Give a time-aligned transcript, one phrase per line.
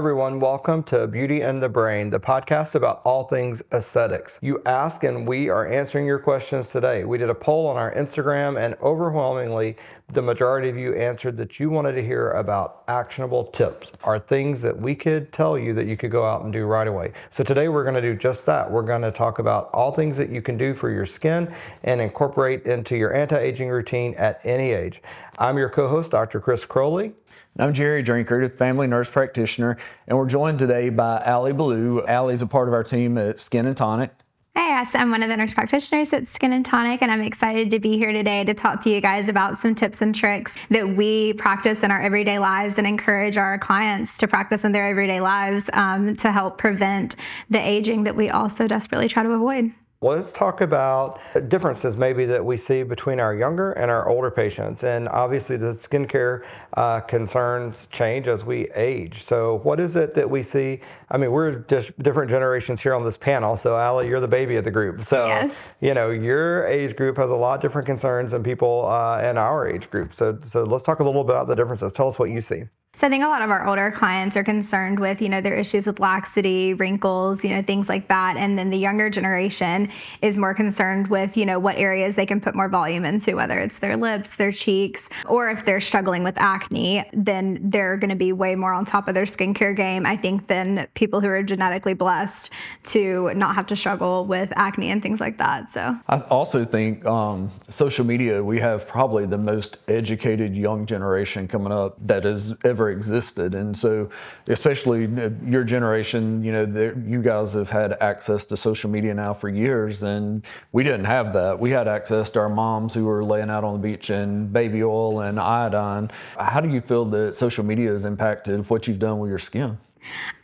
[0.00, 0.40] Everyone.
[0.40, 4.38] Welcome to Beauty and the Brain, the podcast about all things aesthetics.
[4.40, 7.04] You ask, and we are answering your questions today.
[7.04, 9.76] We did a poll on our Instagram, and overwhelmingly,
[10.10, 14.62] the majority of you answered that you wanted to hear about actionable tips, are things
[14.62, 17.12] that we could tell you that you could go out and do right away.
[17.30, 18.70] So today we're going to do just that.
[18.70, 22.00] We're going to talk about all things that you can do for your skin and
[22.00, 25.02] incorporate into your anti-aging routine at any age.
[25.38, 26.40] I'm your co-host, Dr.
[26.40, 27.12] Chris Croley.
[27.58, 32.06] I'm Jerry Drinkard, family nurse practitioner, and we're joined today by Allie Ballew.
[32.08, 34.12] Allie's a part of our team at Skin and Tonic.
[34.54, 37.70] Hey, yes, I'm one of the nurse practitioners at Skin and Tonic, and I'm excited
[37.72, 40.88] to be here today to talk to you guys about some tips and tricks that
[40.96, 45.20] we practice in our everyday lives and encourage our clients to practice in their everyday
[45.20, 47.16] lives um, to help prevent
[47.50, 49.72] the aging that we also desperately try to avoid.
[50.02, 51.20] Let's talk about
[51.50, 54.82] differences maybe that we see between our younger and our older patients.
[54.82, 59.22] And obviously, the skincare uh, concerns change as we age.
[59.22, 60.80] So, what is it that we see?
[61.10, 63.58] I mean, we're just different generations here on this panel.
[63.58, 65.04] So, Allie, you're the baby of the group.
[65.04, 65.54] So, yes.
[65.82, 69.36] you know, your age group has a lot of different concerns than people uh, in
[69.36, 70.14] our age group.
[70.14, 71.92] So, so let's talk a little bit about the differences.
[71.92, 72.62] Tell us what you see.
[73.00, 75.54] So I think a lot of our older clients are concerned with, you know, their
[75.54, 78.36] issues with laxity, wrinkles, you know, things like that.
[78.36, 79.88] And then the younger generation
[80.20, 83.58] is more concerned with, you know, what areas they can put more volume into, whether
[83.58, 88.16] it's their lips, their cheeks, or if they're struggling with acne, then they're going to
[88.16, 91.42] be way more on top of their skincare game, I think, than people who are
[91.42, 92.50] genetically blessed
[92.82, 95.70] to not have to struggle with acne and things like that.
[95.70, 101.48] So I also think um, social media, we have probably the most educated young generation
[101.48, 103.54] coming up that has ever existed.
[103.54, 104.10] And so,
[104.48, 105.08] especially
[105.46, 110.02] your generation, you know, you guys have had access to social media now for years,
[110.02, 111.58] and we didn't have that.
[111.58, 114.82] We had access to our moms who were laying out on the beach in baby
[114.82, 116.10] oil and iodine.
[116.38, 119.78] How do you feel that social media has impacted what you've done with your skin?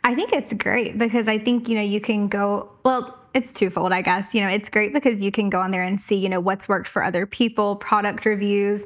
[0.03, 3.91] I think it's great because I think, you know, you can go, well, it's twofold,
[3.91, 4.33] I guess.
[4.33, 6.67] You know, it's great because you can go on there and see, you know, what's
[6.67, 8.85] worked for other people, product reviews.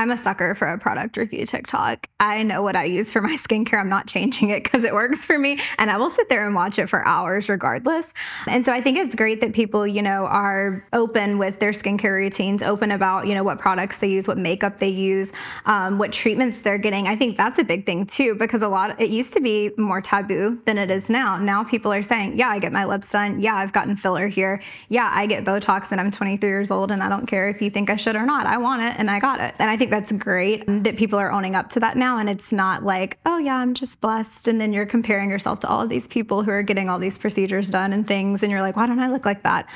[0.00, 2.08] I'm a sucker for a product review TikTok.
[2.20, 3.78] I know what I use for my skincare.
[3.78, 5.60] I'm not changing it because it works for me.
[5.76, 8.14] And I will sit there and watch it for hours regardless.
[8.46, 12.14] And so I think it's great that people, you know, are open with their skincare
[12.14, 15.32] routines, open about, you know, what products they use, what makeup they use,
[15.66, 17.06] um, what treatments they're getting.
[17.06, 20.00] I think that's a big thing too, because a lot, it used to be more
[20.00, 21.36] taboo than it is now.
[21.36, 23.38] Now people are saying, yeah, I get my lips done.
[23.38, 24.62] Yeah, I've gotten filler here.
[24.88, 27.68] Yeah, I get Botox and I'm 23 years old and I don't care if you
[27.68, 28.46] think I should or not.
[28.46, 29.54] I want it and I got it.
[29.58, 32.18] And I think that's great that people are owning up to that now.
[32.18, 34.48] And it's not like, oh, yeah, I'm just blessed.
[34.48, 37.18] And then you're comparing yourself to all of these people who are getting all these
[37.18, 38.42] procedures done and things.
[38.42, 39.68] And you're like, why don't I look like that?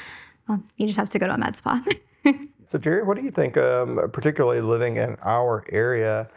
[0.48, 1.82] Well, you just have to go to a med spa.
[2.68, 6.28] so, Jerry, what do you think, um, particularly living in our area?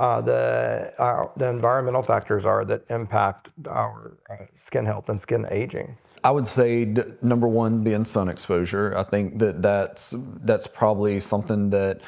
[0.00, 5.46] Uh, the uh, the environmental factors are that impact our uh, skin health and skin
[5.50, 5.96] aging.
[6.24, 8.96] I would say number one being sun exposure.
[8.96, 12.00] I think that that's that's probably something that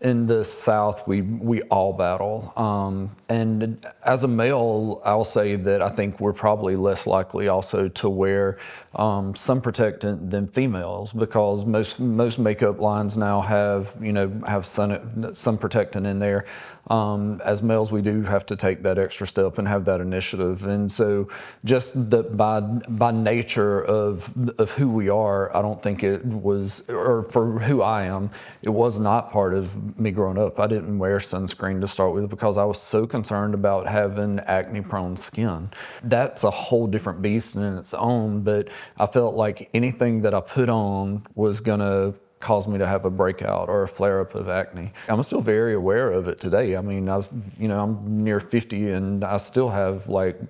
[0.00, 2.52] in the South, we we all battle.
[2.56, 7.86] Um, and as a male, I'll say that I think we're probably less likely also
[7.88, 8.58] to wear
[8.96, 14.66] um, sun protectant than females because most most makeup lines now have you know have
[14.66, 16.44] sun sun protectant in there.
[16.88, 20.66] Um, as males, we do have to take that extra step and have that initiative.
[20.66, 21.28] And so,
[21.64, 26.88] just the, by by nature of of who we are, I don't think it was,
[26.90, 28.30] or for who I am,
[28.62, 30.58] it was not part of me growing up.
[30.58, 35.16] I didn't wear sunscreen to start with because I was so concerned about having acne-prone
[35.16, 35.70] skin.
[36.02, 38.42] That's a whole different beast in its own.
[38.42, 43.04] But I felt like anything that I put on was gonna cause me to have
[43.04, 44.92] a breakout or a flare up of acne.
[45.08, 46.76] I'm still very aware of it today.
[46.76, 47.28] I mean, I've,
[47.58, 50.40] you know, I'm near 50 and I still have like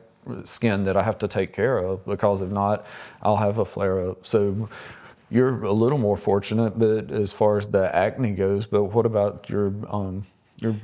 [0.44, 2.86] skin that I have to take care of because if not,
[3.22, 4.26] I'll have a flare up.
[4.26, 4.68] So
[5.30, 9.48] you're a little more fortunate, but as far as the acne goes, but what about
[9.48, 10.26] your um,
[10.58, 10.76] your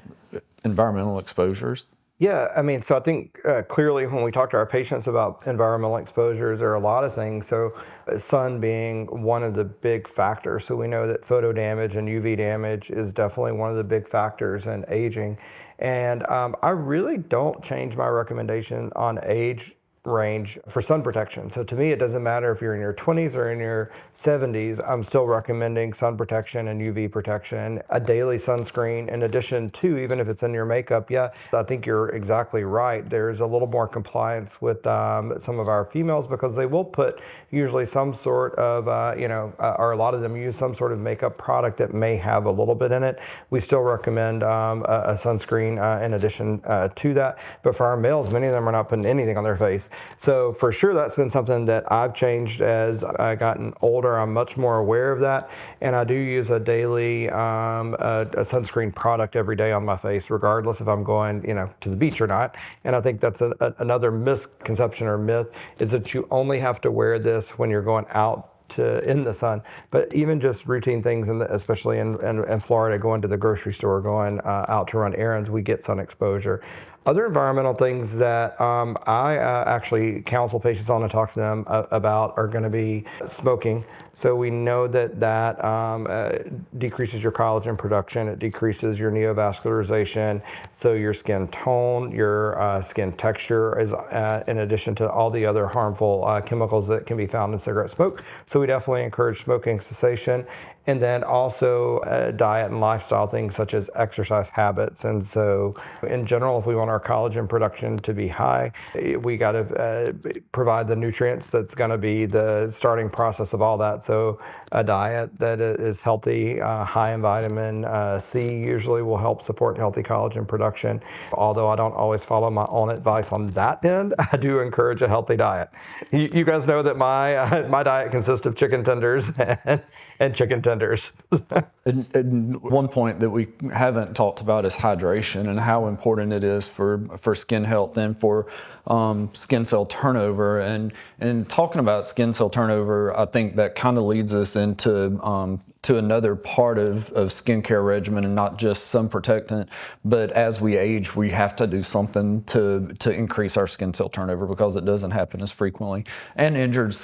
[0.66, 1.86] environmental exposures?
[2.18, 5.42] Yeah, I mean, so I think uh, clearly when we talk to our patients about
[5.46, 7.46] environmental exposures, there are a lot of things.
[7.46, 7.74] So,
[8.10, 10.64] uh, sun being one of the big factors.
[10.64, 14.08] So, we know that photo damage and UV damage is definitely one of the big
[14.08, 15.36] factors in aging.
[15.78, 19.75] And um, I really don't change my recommendation on age
[20.06, 21.50] range for sun protection.
[21.50, 24.80] So to me, it doesn't matter if you're in your 20s or in your 70s.
[24.88, 29.08] I'm still recommending sun protection and UV protection, a daily sunscreen.
[29.08, 33.08] In addition to, even if it's in your makeup, yeah, I think you're exactly right.
[33.08, 37.20] There's a little more compliance with um, some of our females because they will put
[37.50, 40.74] usually some sort of, uh, you know, uh, or a lot of them use some
[40.74, 43.18] sort of makeup product that may have a little bit in it.
[43.50, 47.38] We still recommend um, a, a, sunscreen uh, in addition uh, to that.
[47.62, 49.88] But for our males, many of them are not putting anything on their face.
[50.18, 54.18] So for sure, that's been something that I've changed as I've gotten older.
[54.18, 55.50] I'm much more aware of that,
[55.80, 59.96] and I do use a daily um, a, a sunscreen product every day on my
[59.96, 62.56] face, regardless if I'm going, you know, to the beach or not.
[62.84, 65.48] And I think that's a, another misconception or myth
[65.78, 69.32] is that you only have to wear this when you're going out to in the
[69.32, 69.62] sun.
[69.90, 73.36] But even just routine things, in the, especially in, in, in, Florida, going to the
[73.36, 76.62] grocery store, going uh, out to run errands, we get sun exposure.
[77.06, 81.64] Other environmental things that um, I uh, actually counsel patients on and talk to them
[81.68, 83.84] uh, about are going to be smoking.
[84.12, 86.38] So we know that that um, uh,
[86.78, 90.40] decreases your collagen production, it decreases your neovascularization,
[90.72, 95.44] so your skin tone, your uh, skin texture is uh, in addition to all the
[95.44, 98.24] other harmful uh, chemicals that can be found in cigarette smoke.
[98.46, 100.46] So we definitely encourage smoking cessation
[100.86, 105.04] and then also diet and lifestyle things such as exercise habits.
[105.04, 105.74] And so,
[106.04, 108.72] in general, if we want our collagen production to be high,
[109.20, 110.12] we got to uh,
[110.52, 114.04] provide the nutrients that's going to be the starting process of all that.
[114.04, 114.40] So,
[114.72, 119.76] a diet that is healthy, uh, high in vitamin uh, C, usually will help support
[119.76, 121.00] healthy collagen production.
[121.32, 125.08] Although I don't always follow my own advice on that end, I do encourage a
[125.08, 125.70] healthy diet.
[126.10, 129.30] You, you guys know that my my diet consists of chicken tenders
[130.18, 131.12] and chicken tenders
[131.84, 136.44] and, and, one point that we haven't talked about is hydration and how important it
[136.44, 138.46] is for, for skin health and for
[138.86, 140.60] um, skin cell turnover.
[140.60, 145.22] And, and talking about skin cell turnover, I think that kind of leads us into
[145.22, 149.68] um, to another part of, of skincare regimen and not just sun protectant.
[150.04, 154.08] But as we age, we have to do something to, to increase our skin cell
[154.08, 156.04] turnover because it doesn't happen as frequently.
[156.34, 156.96] And injured,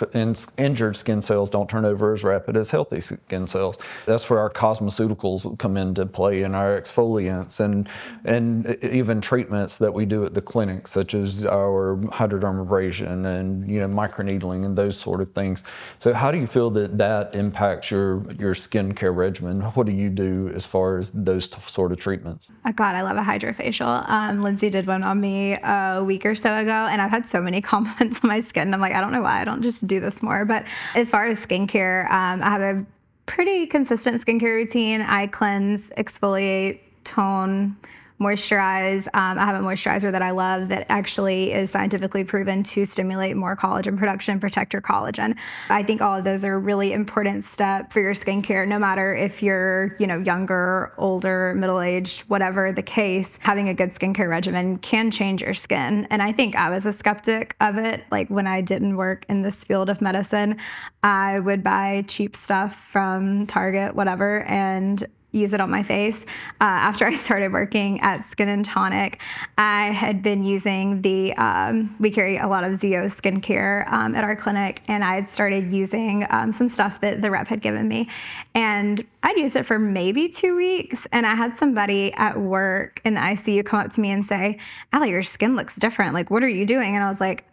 [0.59, 3.79] injured skin cells don't turn over as rapid as healthy skin cells.
[4.05, 7.89] That's where our cosmeceuticals come into play and our exfoliants and,
[8.25, 13.79] and even treatments that we do at the clinic, such as our hydrodermabrasion and you
[13.79, 15.63] know microneedling and those sort of things.
[16.01, 19.61] So how do you feel that that impacts your, your skin skincare regimen.
[19.61, 22.49] What do you do as far as those t- sort of treatments?
[22.65, 24.09] Oh God, I love a hydrofacial.
[24.09, 27.41] Um, Lindsay did one on me a week or so ago, and I've had so
[27.41, 28.73] many compliments on my skin.
[28.73, 30.45] I'm like, I don't know why I don't just do this more.
[30.45, 30.65] But
[30.95, 32.87] as far as skincare, um, I have a
[33.27, 35.03] pretty consistent skincare routine.
[35.03, 37.77] I cleanse, exfoliate, tone
[38.23, 39.07] moisturize.
[39.15, 43.37] Um, I have a moisturizer that I love that actually is scientifically proven to stimulate
[43.37, 45.37] more collagen production, protect your collagen.
[45.69, 49.43] I think all of those are really important steps for your skincare, no matter if
[49.43, 55.11] you're, you know, younger, older, middle-aged, whatever the case, having a good skincare regimen can
[55.11, 56.07] change your skin.
[56.11, 58.05] And I think I was a skeptic of it.
[58.11, 60.59] Like when I didn't work in this field of medicine,
[61.03, 66.25] I would buy cheap stuff from Target, whatever, and use it on my face.
[66.61, 69.21] Uh, after I started working at Skin and Tonic,
[69.59, 74.25] I had been using the, um, we carry a lot of ZO skincare um, at
[74.25, 77.89] our clinic, and I had started using um, some stuff that the rep had given
[77.89, 78.09] me.
[78.55, 83.15] And I'd used it for maybe two weeks, and I had somebody at work in
[83.15, 84.59] the ICU come up to me and say,
[84.93, 86.15] Allie, your skin looks different.
[86.15, 86.95] Like, what are you doing?
[86.95, 87.45] And I was like,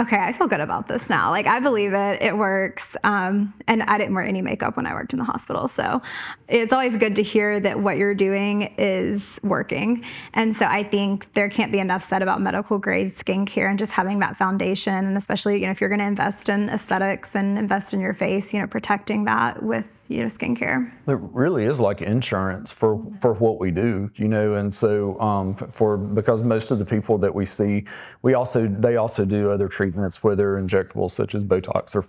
[0.00, 1.30] okay, I feel good about this now.
[1.30, 2.96] Like I believe it, it works.
[3.02, 6.00] Um, and I didn't wear any makeup when I worked in the hospital, so
[6.48, 10.04] it's always good to hear that what you're doing is working.
[10.34, 13.92] And so I think there can't be enough said about medical grade skincare and just
[13.92, 17.58] having that foundation, and especially you know if you're going to invest in aesthetics and
[17.58, 20.90] invest in your face, you know, protecting that with you know skincare.
[21.06, 25.54] It really is like insurance for for what we do, you know, and so um,
[25.54, 27.84] for because most of the people that we see,
[28.22, 32.02] we also they also do other treatments, whether injectables such as Botox or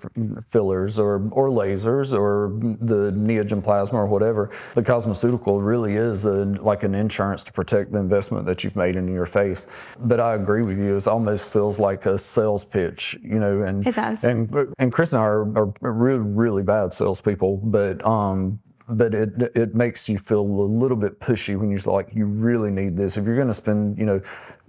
[0.43, 4.49] fillers or or lasers or the Neogen plasma or whatever.
[4.75, 8.95] The cosmeceutical really is a, like an insurance to protect the investment that you've made
[8.95, 9.67] in your face.
[9.99, 13.85] But I agree with you; it almost feels like a sales pitch, you know, and
[13.85, 14.23] it does.
[14.23, 15.41] and and Chris and I are,
[15.81, 20.41] are really really bad salespeople, but but um, but it it makes you feel a
[20.41, 23.17] little bit pushy when you're like you really need this.
[23.17, 24.19] If you're going to spend you know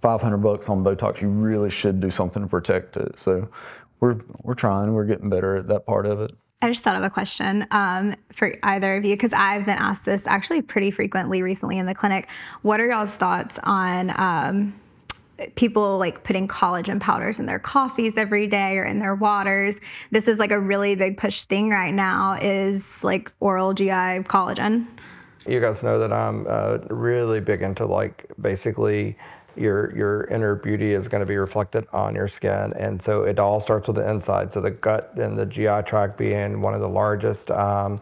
[0.00, 3.18] 500 bucks on Botox, you really should do something to protect it.
[3.18, 3.48] So
[4.00, 4.92] we're we're trying.
[4.92, 6.32] We're getting better at that part of it.
[6.62, 10.04] I just thought of a question um, for either of you because I've been asked
[10.04, 12.28] this actually pretty frequently recently in the clinic.
[12.60, 14.78] What are y'all's thoughts on um,
[15.54, 19.80] people like putting collagen powders in their coffees every day or in their waters.
[20.10, 24.86] This is like a really big push thing right now is like oral GI collagen.
[25.46, 29.16] You guys know that I'm uh, really big into like basically
[29.56, 33.38] your your inner beauty is going to be reflected on your skin, and so it
[33.38, 34.52] all starts with the inside.
[34.52, 37.50] So the gut and the GI tract being one of the largest.
[37.50, 38.00] Um,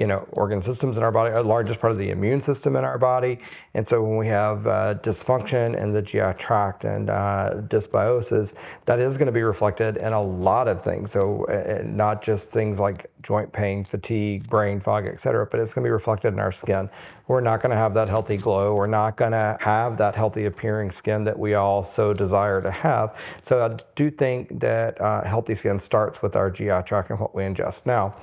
[0.00, 2.84] you know, organ systems in our body, our largest part of the immune system in
[2.84, 3.38] our body.
[3.74, 8.54] And so when we have uh, dysfunction in the GI tract and uh, dysbiosis,
[8.86, 11.10] that is going to be reflected in a lot of things.
[11.10, 15.74] So uh, not just things like joint pain, fatigue, brain fog, et cetera, but it's
[15.74, 16.88] going to be reflected in our skin.
[17.28, 18.74] We're not going to have that healthy glow.
[18.74, 22.70] We're not going to have that healthy appearing skin that we all so desire to
[22.70, 23.18] have.
[23.42, 27.34] So I do think that uh, healthy skin starts with our GI tract and what
[27.34, 27.84] we ingest.
[27.84, 28.16] Now,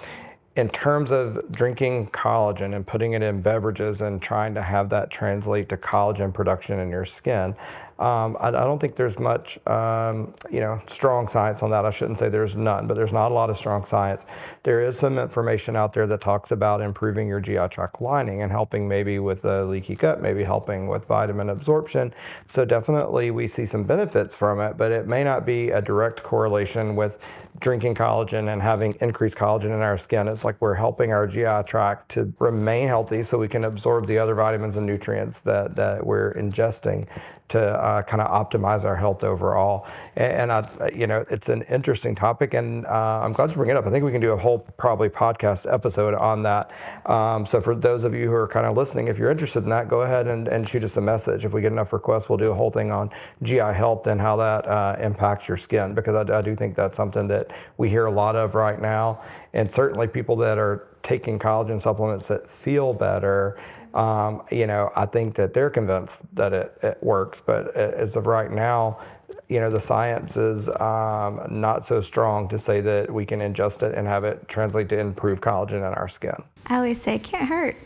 [0.58, 5.12] in terms of drinking collagen and putting it in beverages and trying to have that
[5.12, 7.56] translate to collagen production in your skin,
[8.00, 11.84] um, I, I, don't think there's much, um, you know, strong science on that.
[11.84, 14.26] I shouldn't say there's none, but there's not a lot of strong science.
[14.62, 18.52] There is some information out there that talks about improving your GI tract lining and
[18.52, 22.14] helping maybe with a leaky gut, maybe helping with vitamin absorption.
[22.46, 26.22] So definitely we see some benefits from it, but it may not be a direct
[26.22, 27.18] correlation with
[27.60, 30.28] drinking collagen and having increased collagen in our skin.
[30.28, 34.20] It's like we're helping our GI tract to remain healthy so we can absorb the
[34.20, 37.08] other vitamins and nutrients that, that we're ingesting
[37.50, 39.88] to uh, kind of optimize our health overall.
[40.16, 43.70] And, and I, you know, it's an interesting topic, and uh, I'm glad to bring
[43.70, 43.86] it up.
[43.86, 46.72] I think we can do a whole probably podcast episode on that.
[47.06, 49.70] Um, so for those of you who are kind of listening, if you're interested in
[49.70, 51.46] that, go ahead and, and shoot us a message.
[51.46, 53.10] If we get enough requests, we'll do a whole thing on
[53.44, 56.98] GI health and how that uh, impacts your skin, because I, I do think that's
[56.98, 59.22] something that we hear a lot of right now,
[59.54, 63.58] and certainly people that are taking collagen supplements that feel better
[63.98, 68.28] um, you know, I think that they're convinced that it, it works, but as of
[68.28, 69.00] right now,
[69.50, 73.82] you know, the science is um, not so strong to say that we can ingest
[73.82, 76.36] it and have it translate to improve collagen in our skin.
[76.70, 77.78] I always say it can't hurt.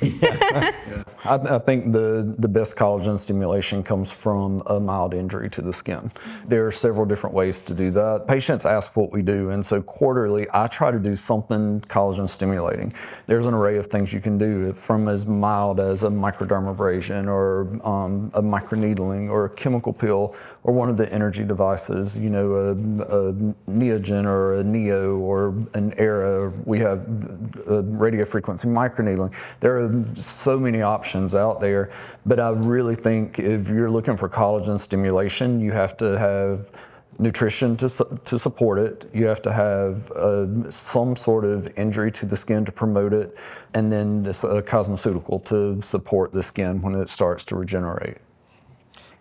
[0.00, 0.70] yeah.
[1.24, 5.72] I, I, think the, the best collagen stimulation comes from a mild injury to the
[5.72, 6.12] skin.
[6.46, 8.28] There are several different ways to do that.
[8.28, 12.92] Patients ask what we do, and so quarterly I try to do something collagen stimulating.
[13.26, 17.84] There's an array of things you can do from as mild as a microdermabrasion or
[17.86, 22.52] um, a microneedling or a chemical peel or one of the energy devices, you know,
[22.52, 23.32] a, a
[23.68, 26.52] Neogen or a Neo or an Era.
[26.64, 27.06] We have
[27.66, 29.32] radio frequency microneedling.
[29.60, 31.90] There are so many options out there,
[32.26, 36.70] but I really think if you're looking for collagen stimulation, you have to have
[37.18, 37.88] nutrition to,
[38.24, 39.06] to support it.
[39.14, 43.38] You have to have uh, some sort of injury to the skin to promote it,
[43.74, 48.18] and then a cosmeceutical to support the skin when it starts to regenerate.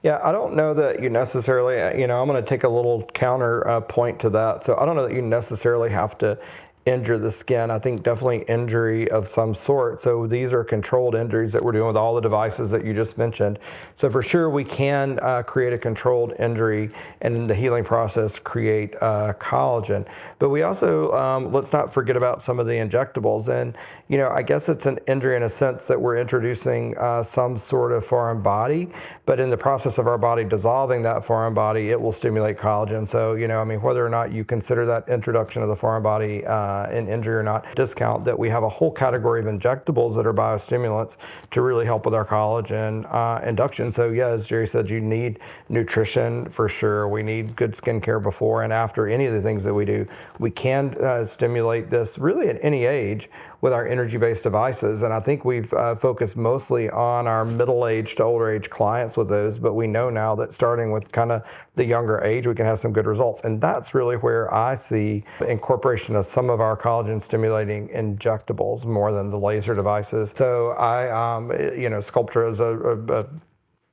[0.01, 3.03] Yeah, I don't know that you necessarily, you know, I'm going to take a little
[3.13, 4.63] counter uh, point to that.
[4.63, 6.37] So I don't know that you necessarily have to
[6.85, 7.69] injure the skin.
[7.69, 10.01] I think definitely injury of some sort.
[10.01, 13.17] So these are controlled injuries that we're doing with all the devices that you just
[13.17, 13.59] mentioned.
[13.97, 16.89] So for sure, we can uh, create a controlled injury
[17.21, 20.05] and in the healing process create uh, collagen.
[20.39, 23.49] But we also, um, let's not forget about some of the injectables.
[23.49, 27.23] And, you know, I guess it's an injury in a sense that we're introducing uh,
[27.23, 28.89] some sort of foreign body,
[29.25, 33.07] but in the process of our body dissolving that foreign body, it will stimulate collagen.
[33.07, 36.01] So, you know, I mean, whether or not you consider that introduction of the foreign
[36.01, 40.15] body uh, an injury or not discount that we have a whole category of injectables
[40.15, 41.17] that are biostimulants
[41.51, 43.91] to really help with our collagen uh, induction.
[43.91, 47.07] So yeah, as Jerry said, you need nutrition for sure.
[47.07, 50.07] We need good skincare before and after any of the things that we do.
[50.37, 53.29] We can uh, stimulate this really at any age
[53.61, 55.01] with our energy-based devices.
[55.03, 59.27] And I think we've uh, focused mostly on our middle-aged to older age clients with
[59.27, 61.43] those, but we know now that starting with kind of
[61.75, 63.41] the younger age, we can have some good results.
[63.41, 69.11] And that's really where I see incorporation of some of our collagen stimulating injectables more
[69.11, 70.33] than the laser devices.
[70.35, 73.25] So I, um, you know, Sculptra is a, a, a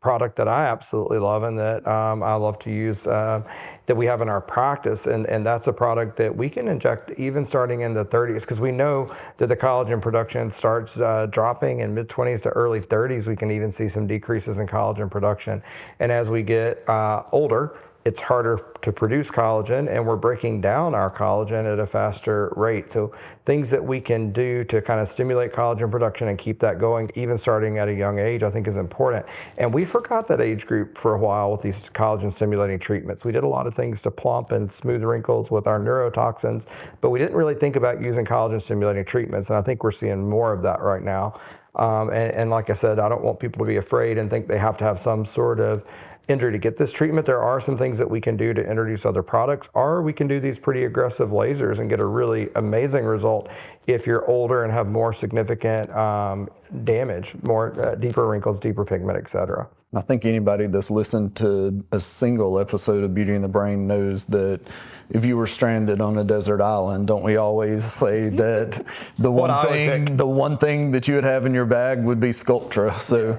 [0.06, 3.42] product that I absolutely love and that um, I love to use uh,
[3.86, 5.08] that we have in our practice.
[5.08, 8.60] And, and that's a product that we can inject even starting in the 30s because
[8.60, 13.26] we know that the collagen production starts uh, dropping in mid 20s to early 30s.
[13.26, 15.60] We can even see some decreases in collagen production.
[15.98, 20.94] And as we get uh, older, it's harder to produce collagen and we're breaking down
[20.94, 22.92] our collagen at a faster rate.
[22.92, 23.12] So
[23.44, 27.10] things that we can do to kind of stimulate collagen production and keep that going
[27.16, 29.26] even starting at a young age I think is important.
[29.58, 33.24] And we forgot that age group for a while with these collagen stimulating treatments.
[33.24, 36.66] We did a lot of things to plump and smooth wrinkles with our neurotoxins,
[37.00, 40.30] but we didn't really think about using collagen stimulating treatments and I think we're seeing
[40.30, 41.40] more of that right now.
[41.74, 44.48] Um, and, and, like I said, I don't want people to be afraid and think
[44.48, 45.84] they have to have some sort of
[46.28, 49.06] injury to get this treatment, there are some things that we can do to introduce
[49.06, 53.04] other products, or we can do these pretty aggressive lasers and get a really amazing
[53.04, 53.50] result
[53.86, 56.48] if you're older and have more significant um,
[56.84, 59.68] damage, more uh, deeper wrinkles, deeper pigment, et cetera.
[59.94, 64.24] I think anybody that's listened to a single episode of Beauty and the Brain knows
[64.26, 64.60] that
[65.08, 69.66] if you were stranded on a desert island, don't we always say that the one
[69.66, 72.98] thing the one thing that you would have in your bag would be Sculptra.
[72.98, 73.38] So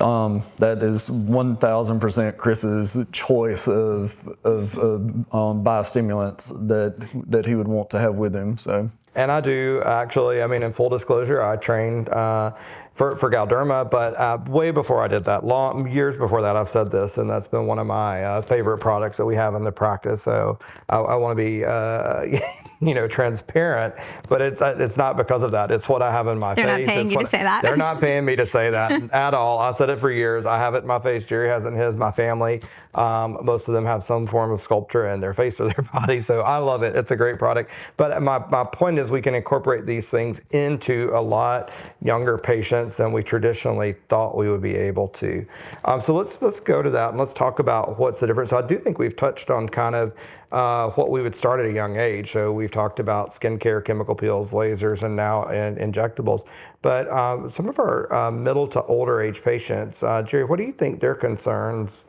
[0.00, 7.68] um, that is 1,000% Chris's choice of, of, of um, biostimulants that, that he would
[7.68, 8.56] want to have with him.
[8.58, 8.90] So.
[9.14, 12.52] And I do actually, I mean, in full disclosure, I trained uh,
[12.94, 16.68] for, for Galderma, but uh, way before I did that, long years before that, I've
[16.68, 19.64] said this, and that's been one of my uh, favorite products that we have in
[19.64, 20.22] the practice.
[20.22, 20.58] So
[20.88, 22.40] I, I want to be, uh,
[22.86, 23.94] you know, transparent,
[24.28, 25.70] but it's uh, it's not because of that.
[25.70, 26.76] It's what I have in my they're face.
[26.78, 27.62] They're not paying it's you to say that.
[27.62, 29.60] They're not paying me to say that at all.
[29.60, 30.46] I said it for years.
[30.46, 31.24] I have it in my face.
[31.24, 31.96] Jerry has it in his.
[31.96, 32.60] My family,
[32.94, 36.20] um, most of them have some form of Sculptra in their face or their body.
[36.20, 36.96] So I love it.
[36.96, 37.70] It's a great product.
[37.96, 41.70] But my, my point is we can incorporate these things into a lot
[42.02, 45.46] younger patients than we traditionally thought we would be able to.
[45.84, 48.50] Um, so let's let's go to that and let's talk about what's the difference.
[48.50, 50.14] So I do think we've touched on kind of
[50.52, 52.32] uh, what we would start at a young age.
[52.32, 56.44] So we've talked about skincare, chemical peels, lasers, and now in, injectables.
[56.82, 60.64] But uh, some of our uh, middle to older age patients, uh, Jerry, what do
[60.64, 62.04] you think their concerns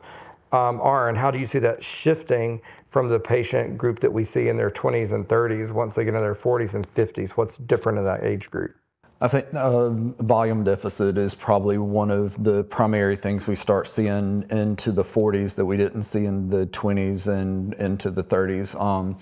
[0.52, 2.60] um, are, and how do you see that shifting
[2.90, 6.10] from the patient group that we see in their 20s and 30s once they get
[6.10, 7.30] into their 40s and 50s?
[7.30, 8.76] What's different in that age group?
[9.24, 14.44] I think uh, volume deficit is probably one of the primary things we start seeing
[14.50, 18.78] into the 40s that we didn't see in the 20s and into the 30s.
[18.78, 19.16] Um,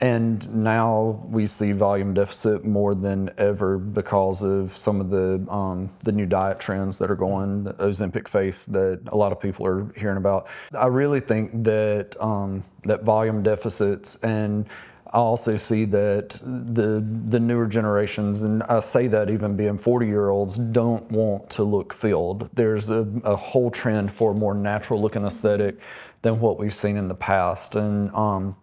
[0.00, 5.90] and now we see volume deficit more than ever because of some of the um,
[6.02, 9.66] the new diet trends that are going, the Ozempic face that a lot of people
[9.66, 10.48] are hearing about.
[10.76, 14.66] I really think that um, that volume deficits and
[15.12, 20.06] I also see that the the newer generations, and I say that even being 40
[20.06, 22.48] year olds, don't want to look filled.
[22.54, 25.78] There's a, a whole trend for a more natural looking aesthetic
[26.22, 28.56] than what we've seen in the past, and um,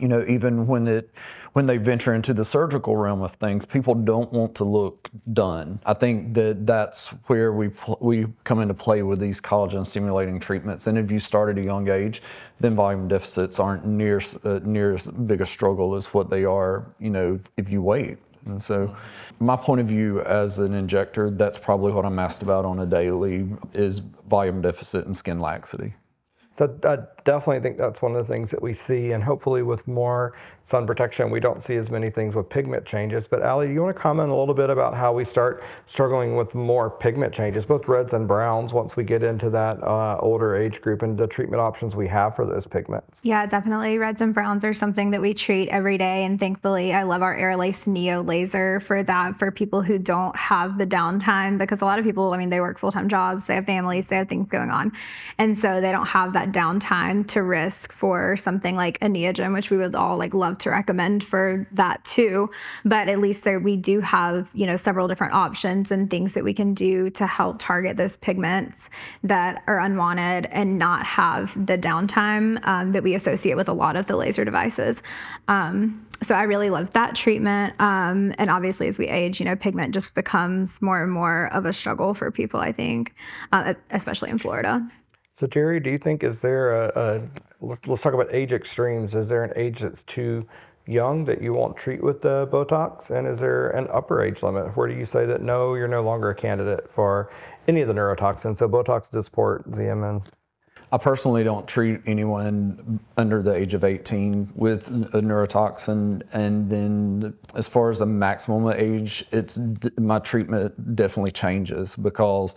[0.00, 1.10] you know, even when it
[1.52, 5.80] when they venture into the surgical realm of things, people don't want to look done.
[5.86, 10.38] I think that that's where we pl- we come into play with these collagen stimulating
[10.38, 10.86] treatments.
[10.86, 12.22] And if you start at a young age,
[12.60, 16.86] then volume deficits aren't near uh, near as big a struggle as what they are,
[16.98, 18.18] you know, if you wait.
[18.46, 18.96] And so,
[19.40, 22.86] my point of view as an injector, that's probably what I'm asked about on a
[22.86, 25.94] daily is volume deficit and skin laxity.
[26.56, 29.86] So I definitely think that's one of the things that we see, and hopefully with
[29.86, 30.32] more
[30.64, 33.28] sun protection, we don't see as many things with pigment changes.
[33.28, 36.34] But Allie, do you want to comment a little bit about how we start struggling
[36.34, 40.56] with more pigment changes, both reds and browns, once we get into that uh, older
[40.56, 43.20] age group and the treatment options we have for those pigments?
[43.22, 43.96] Yeah, definitely.
[43.98, 46.24] Reds and browns are something that we treat every day.
[46.24, 50.78] And thankfully, I love our Aerolase Neo laser for that, for people who don't have
[50.78, 53.54] the downtime, because a lot of people, I mean, they work full time jobs, they
[53.54, 54.90] have families, they have things going on.
[55.38, 59.70] And so they don't have that downtime to risk for something like a Neogen, which
[59.70, 62.50] we would all like love to recommend for that too.
[62.84, 66.44] But at least there we do have, you know, several different options and things that
[66.44, 68.90] we can do to help target those pigments
[69.22, 73.96] that are unwanted and not have the downtime um, that we associate with a lot
[73.96, 75.02] of the laser devices.
[75.48, 77.74] Um, so I really love that treatment.
[77.80, 81.66] Um, and obviously, as we age, you know, pigment just becomes more and more of
[81.66, 82.60] a struggle for people.
[82.60, 83.14] I think,
[83.52, 84.86] uh, especially in Florida.
[85.38, 87.22] So Jerry, do you think is there a, a
[87.60, 89.14] let's talk about age extremes?
[89.14, 90.46] Is there an age that's too
[90.86, 93.10] young that you won't treat with the Botox?
[93.10, 94.74] And is there an upper age limit?
[94.76, 97.30] Where do you say that no, you're no longer a candidate for
[97.68, 98.56] any of the neurotoxins?
[98.58, 100.24] So Botox, Dysport, Xeomin.
[100.92, 106.22] I personally don't treat anyone under the age of 18 with a neurotoxin.
[106.32, 109.58] And then, as far as the maximum age, it's
[109.98, 112.54] my treatment definitely changes because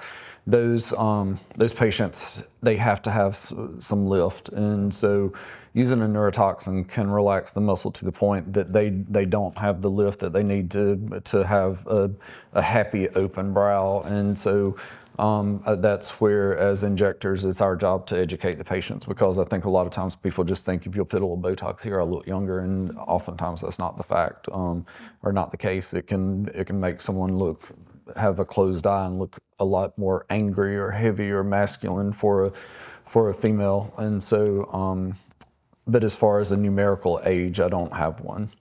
[0.49, 5.33] those um, those patients they have to have some lift, and so
[5.73, 9.81] using a neurotoxin can relax the muscle to the point that they they don't have
[9.81, 12.12] the lift that they need to to have a,
[12.53, 14.75] a happy open brow, and so.
[15.17, 19.43] Um, uh, that's where, as injectors, it's our job to educate the patients because I
[19.43, 21.99] think a lot of times people just think if you'll put a little Botox here,
[21.99, 24.85] I'll look younger, and oftentimes that's not the fact um,
[25.21, 25.93] or not the case.
[25.93, 27.69] It can it can make someone look
[28.17, 32.45] have a closed eye and look a lot more angry or heavy or masculine for
[32.45, 32.51] a
[33.03, 33.93] for a female.
[33.97, 35.15] And so, um,
[35.87, 38.51] but as far as a numerical age, I don't have one.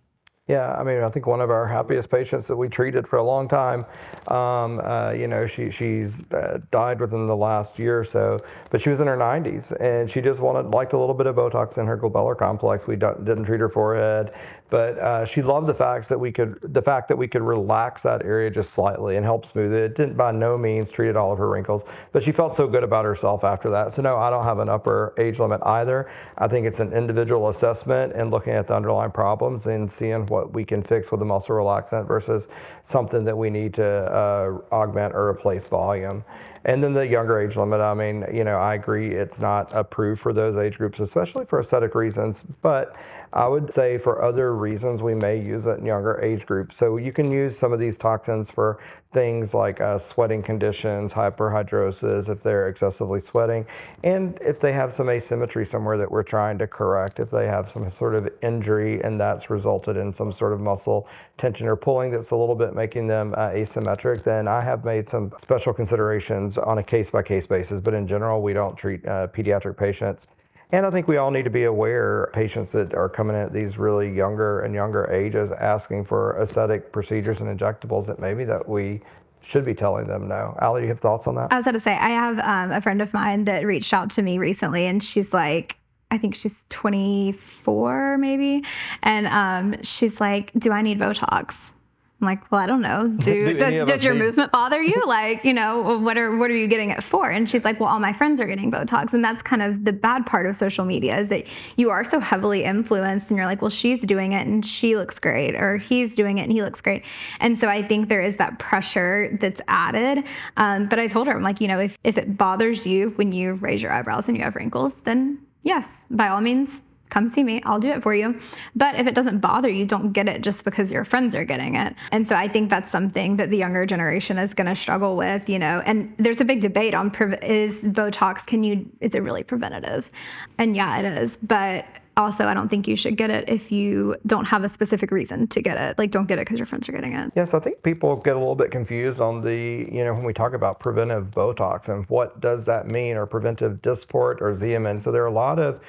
[0.48, 3.22] Yeah, I mean, I think one of our happiest patients that we treated for a
[3.22, 3.84] long time,
[4.28, 8.80] um, uh, you know, she she's uh, died within the last year or so, but
[8.80, 11.76] she was in her 90s and she just wanted liked a little bit of Botox
[11.76, 12.87] in her glabellar complex.
[12.87, 14.32] We didn't treat her forehead,
[14.70, 18.02] but uh, she loved the fact that we could the fact that we could relax
[18.02, 19.83] that area just slightly and help smooth it.
[19.83, 22.83] It didn't by no means treated all of her wrinkles, but she felt so good
[22.83, 23.92] about herself after that.
[23.92, 26.11] So no, I don't have an upper age limit either.
[26.38, 30.38] I think it's an individual assessment and looking at the underlying problems and seeing what
[30.38, 32.48] what we can fix with a muscle relaxant versus
[32.83, 36.24] something that we need to uh, augment or replace volume.
[36.64, 40.20] And then the younger age limit, I mean, you know, I agree it's not approved
[40.20, 42.44] for those age groups, especially for aesthetic reasons.
[42.62, 42.96] But
[43.33, 46.77] I would say for other reasons, we may use it in younger age groups.
[46.77, 48.79] So you can use some of these toxins for
[49.12, 53.67] things like uh, sweating conditions, hyperhidrosis, if they're excessively sweating,
[54.05, 57.71] and if they have some asymmetry somewhere that we're trying to correct, if they have
[57.71, 62.11] some sort of injury and that's resulted in some sort of muscle tension or pulling
[62.11, 66.59] that's a little bit making them uh, asymmetric, then I have made some special considerations
[66.59, 67.81] on a case by case basis.
[67.81, 70.27] But in general, we don't treat uh, pediatric patients
[70.70, 73.52] and I think we all need to be aware patients that are coming in at
[73.52, 78.68] these really younger and younger ages asking for aesthetic procedures and injectables that maybe that
[78.68, 79.00] we
[79.40, 80.57] should be telling them no.
[80.61, 81.52] Allie, you have thoughts on that?
[81.52, 84.11] I was going to say, I have um, a friend of mine that reached out
[84.11, 85.78] to me recently and she's like,
[86.11, 88.62] I think she's 24 maybe.
[89.02, 91.72] And um, she's like, do I need Botox?
[92.20, 93.07] I'm like, well, I don't know.
[93.18, 94.20] Do, do does, does your need...
[94.20, 95.04] movement bother you?
[95.07, 97.31] like, you know, what are what are you getting it for?
[97.31, 99.92] And she's like, well, all my friends are getting Botox, and that's kind of the
[99.92, 103.62] bad part of social media is that you are so heavily influenced, and you're like,
[103.62, 106.81] well, she's doing it and she looks great, or he's doing it and he looks
[106.81, 107.04] great.
[107.40, 110.24] And so I think there is that pressure that's added.
[110.57, 113.33] Um, but I told her, I'm like, you know, if if it bothers you when
[113.33, 117.44] you raise your eyebrows and you have wrinkles, then yes, by all means, come see
[117.44, 117.62] me.
[117.64, 118.38] I'll do it for you.
[118.75, 121.75] But if it doesn't bother you, don't get it just because your friends are getting
[121.75, 121.94] it.
[122.12, 125.49] And so I think that's something that the younger generation is going to struggle with,
[125.49, 125.83] you know.
[125.85, 127.09] And there's a big debate on
[127.42, 130.11] is Botox can you is it really preventative?
[130.59, 131.37] And yeah, it is.
[131.38, 131.87] But
[132.18, 135.47] also, I don't think you should get it if you don't have a specific reason
[135.49, 135.99] to get it.
[135.99, 137.31] Like, don't get it because your friends are getting it.
[137.37, 140.33] Yes, I think people get a little bit confused on the, you know, when we
[140.33, 145.01] talk about preventive Botox and what does that mean, or preventive Dysport or Xeomin.
[145.01, 145.81] So there are a lot of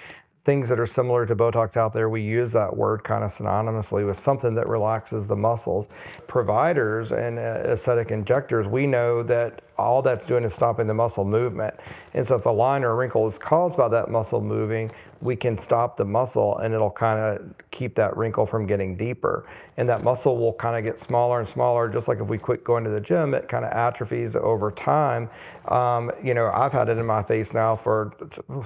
[0.46, 4.06] things that are similar to Botox out there, we use that word kind of synonymously
[4.08, 5.90] with something that relaxes the muscles.
[6.28, 11.26] Providers and uh, aesthetic injectors, we know that all that's doing is stopping the muscle
[11.26, 11.74] movement.
[12.14, 15.36] And so if a line or a wrinkle is caused by that muscle moving, we
[15.36, 19.46] can stop the muscle and it'll kind of keep that wrinkle from getting deeper.
[19.80, 22.66] And that muscle will kind of get smaller and smaller, just like if we quit
[22.66, 25.30] going to the gym, it kind of atrophies over time.
[25.70, 28.12] Um, you know, I've had it in my face now for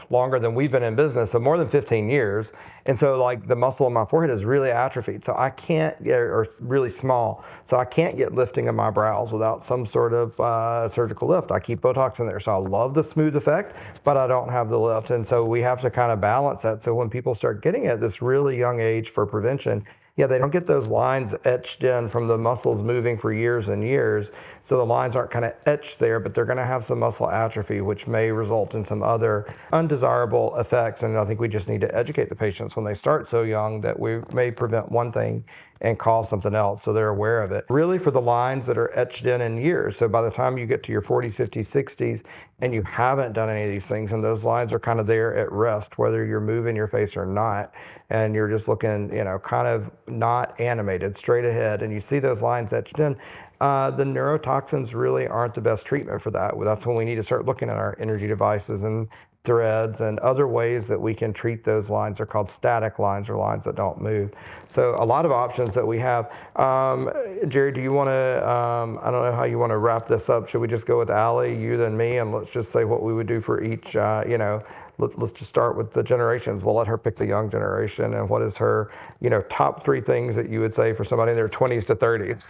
[0.09, 2.51] longer than we've been in business, so more than 15 years.
[2.87, 5.23] And so, like, the muscle in my forehead is really atrophied.
[5.23, 7.45] So I can't, get, or really small.
[7.63, 11.51] So I can't get lifting of my brows without some sort of uh, surgical lift.
[11.51, 12.39] I keep Botox in there.
[12.39, 15.11] So I love the smooth effect, but I don't have the lift.
[15.11, 16.81] And so we have to kind of balance that.
[16.81, 20.51] So when people start getting at this really young age for prevention, yeah, they don't
[20.51, 24.29] get those lines etched in from the muscles moving for years and years.
[24.61, 27.31] So the lines aren't kind of etched there, but they're going to have some muscle
[27.31, 31.01] atrophy, which may result in some other undesirable effects.
[31.01, 33.81] And I think we just need to educate the patients when they start so young
[33.81, 35.43] that we may prevent one thing
[35.81, 37.65] and cause something else so they're aware of it.
[37.69, 39.97] Really, for the lines that are etched in in years.
[39.97, 42.23] So by the time you get to your 40s, 50s, 60s,
[42.61, 45.35] and you haven't done any of these things, and those lines are kind of there
[45.35, 47.73] at rest, whether you're moving your face or not,
[48.09, 52.19] and you're just looking, you know, kind of not animated, straight ahead, and you see
[52.19, 53.17] those lines etched in,
[53.61, 56.53] uh, the neurotoxins really aren't the best treatment for that.
[56.63, 59.07] That's when we need to start looking at our energy devices and
[59.43, 63.35] threads and other ways that we can treat those lines are called static lines or
[63.35, 64.31] lines that don't move.
[64.69, 66.31] So a lot of options that we have.
[66.55, 67.11] Um,
[67.49, 70.29] Jerry, do you want to, um, I don't know how you want to wrap this
[70.29, 70.47] up.
[70.47, 73.13] Should we just go with Allie, you, then me, and let's just say what we
[73.13, 74.63] would do for each, uh, you know,
[74.97, 76.63] let, us just start with the generations.
[76.63, 80.01] We'll let her pick the young generation and what is her, you know, top three
[80.01, 82.41] things that you would say for somebody in their 20s to 30s.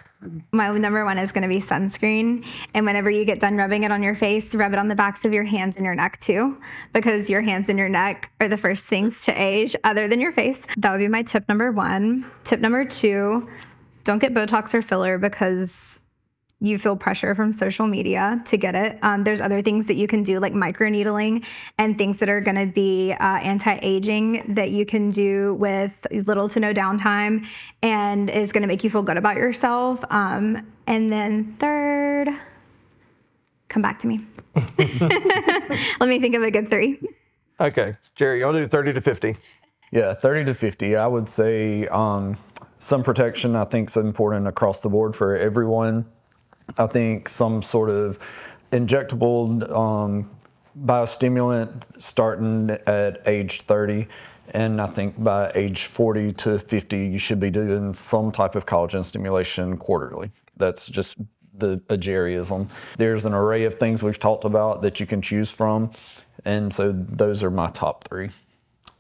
[0.52, 2.46] My number one is going to be sunscreen.
[2.74, 5.26] And whenever you get done rubbing it on your face, rub it on the backs
[5.26, 6.58] of your hands and your neck too,
[6.92, 10.32] because your hands and your neck are the first things to age other than your
[10.32, 10.66] face.
[10.78, 12.30] That would be my tip number one.
[12.44, 13.50] Tip number two,
[14.04, 15.93] don't get Botox or filler because
[16.64, 18.98] you feel pressure from social media to get it.
[19.02, 21.46] Um, there's other things that you can do, like microneedling
[21.78, 26.08] and things that are going to be uh, anti aging that you can do with
[26.26, 27.46] little to no downtime
[27.82, 30.06] and is going to make you feel good about yourself.
[30.10, 32.30] Um, and then, third,
[33.68, 34.26] come back to me.
[34.56, 36.98] Let me think of a good three.
[37.60, 37.98] Okay.
[38.16, 39.36] Jerry, you want to do 30 to 50?
[39.92, 40.96] Yeah, 30 to 50.
[40.96, 42.38] I would say um,
[42.80, 46.06] sun protection, I think, is important across the board for everyone.
[46.78, 48.20] I think some sort of
[48.72, 50.30] injectable um,
[50.80, 54.08] biostimulant starting at age 30.
[54.50, 58.66] And I think by age 40 to 50, you should be doing some type of
[58.66, 60.32] collagen stimulation quarterly.
[60.58, 61.18] That's just
[61.54, 62.70] the agerism.
[62.98, 65.92] There's an array of things we've talked about that you can choose from.
[66.46, 68.32] And so those are my top three.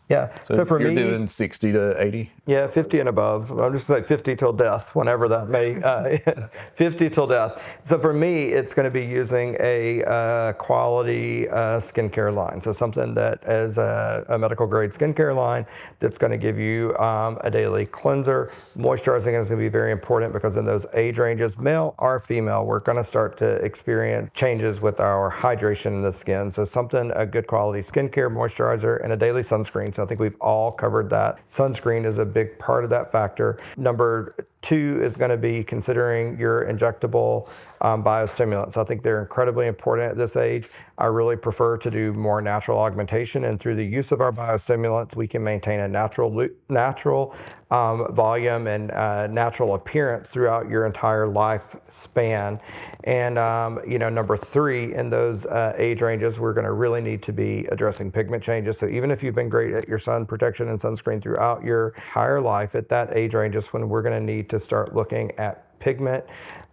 [0.09, 0.29] Yeah.
[0.43, 2.31] So, for you're me, doing 60 to 80.
[2.45, 3.57] Yeah, 50 and above.
[3.57, 5.81] I'm just like 50 till death, whenever that may.
[5.81, 6.17] Uh,
[6.75, 7.63] 50 till death.
[7.85, 12.61] So for me, it's going to be using a uh, quality uh, skincare line.
[12.61, 15.65] So something that is a, a, medical grade skincare line
[15.99, 18.51] that's going to give you um, a daily cleanser.
[18.77, 22.65] Moisturizing is going to be very important because in those age ranges, male or female,
[22.65, 26.51] we're going to start to experience changes with our hydration in the skin.
[26.51, 29.95] So something a good quality skincare moisturizer and a daily sunscreen.
[29.95, 31.39] So I think we've all covered that.
[31.49, 33.57] Sunscreen is a big part of that factor.
[33.77, 37.49] Number two is going to be considering your injectable
[37.81, 38.77] um, biostimulants.
[38.77, 40.69] I think they're incredibly important at this age.
[40.97, 45.15] I really prefer to do more natural augmentation, and through the use of our biostimulants,
[45.15, 47.35] we can maintain a natural natural
[47.71, 52.59] um, volume and uh, natural appearance throughout your entire lifespan.
[53.05, 57.01] And um, you know, number three in those uh, age ranges, we're going to really
[57.01, 58.77] need to be addressing pigment changes.
[58.77, 62.39] So even if you've been great at your sun protection and sunscreen throughout your entire
[62.39, 65.79] life, at that age range is when we're going to need to start looking at
[65.79, 66.23] pigment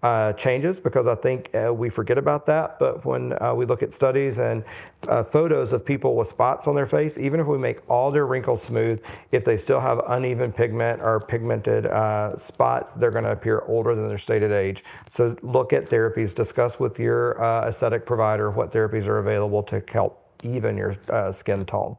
[0.03, 2.79] uh, changes because I think uh, we forget about that.
[2.79, 4.65] But when uh, we look at studies and
[5.09, 8.27] uh, photos of people with spots on their face, even if we make all their
[8.27, 13.33] wrinkles smooth, if they still have uneven pigment or pigmented uh, spots, they're going to
[13.33, 14.85] appear older than their stated age.
[15.11, 19.83] So look at therapies, discuss with your uh, aesthetic provider what therapies are available to
[19.93, 20.97] help even your
[21.33, 21.97] skin tone.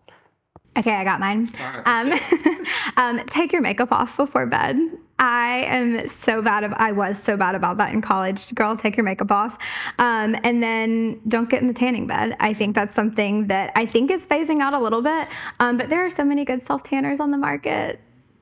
[0.77, 1.49] Okay, I got mine.
[1.85, 2.13] Um,
[2.97, 4.77] um, take your makeup off before bed.
[5.21, 6.63] I am so bad.
[6.63, 8.53] Of, I was so bad about that in college.
[8.55, 9.57] Girl, take your makeup off,
[9.99, 12.35] um, and then don't get in the tanning bed.
[12.39, 15.27] I think that's something that I think is phasing out a little bit.
[15.59, 18.01] Um, but there are so many good self tanners on the market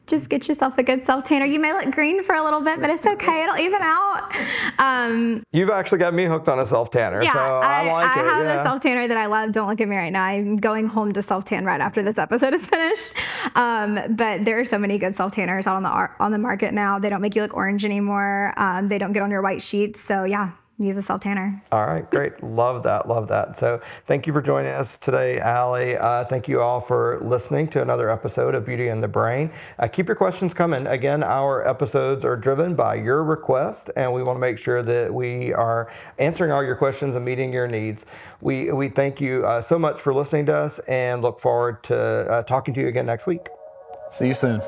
[0.10, 1.46] just get yourself a good self tanner.
[1.46, 3.44] You may look green for a little bit, but it's okay.
[3.44, 4.34] It'll even out.
[4.80, 7.24] Um, You've actually got me hooked on a self tanner.
[7.24, 8.26] Yeah, so I, I, like I it.
[8.26, 8.62] have yeah.
[8.62, 9.52] a self tanner that I love.
[9.52, 10.24] Don't look at me right now.
[10.24, 13.14] I'm going home to self tan right after this episode is finished.
[13.56, 16.74] Um, but there are so many good self tanners out on the on the market
[16.74, 17.00] now.
[17.00, 18.54] They don't make you look orange anymore.
[18.58, 20.02] Um, they don't get on your white sheets.
[20.02, 20.52] So yeah,
[20.86, 21.62] use a self tanner.
[21.72, 22.42] All right, great.
[22.60, 23.08] love that.
[23.08, 23.58] Love that.
[23.58, 25.98] So thank you for joining us today, Allie.
[25.98, 29.52] Uh, thank you all for listening to another episode of Beauty in the Brain.
[29.78, 30.88] Uh, keep your questions coming.
[30.88, 35.14] Again, our episodes are driven by your request, and we want to make sure that
[35.14, 38.06] we are answering all your questions and meeting your needs.
[38.42, 41.98] We, we thank you uh, so much for listening to us and look forward to
[41.98, 43.48] uh, talking to you again next week.
[44.12, 44.62] See you soon.